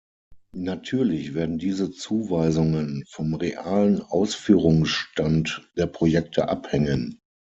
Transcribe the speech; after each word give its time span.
Natürlich 0.55 1.35
werden 1.35 1.59
diese 1.59 1.91
Zuweisungen 1.91 3.03
vom 3.07 3.35
realen 3.35 4.01
Ausführungsstand 4.01 5.69
der 5.77 5.85
Projekte 5.85 6.49
abhängen. 6.49 7.19